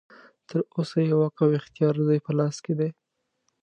[0.47, 2.89] تر اوسه یې واک او اختیار ددوی په لاس کې دی.